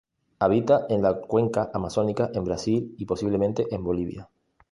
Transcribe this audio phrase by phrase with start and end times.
[0.39, 4.29] Habita en la cuenca amazónica en Brasil y posiblemente en Bolivia.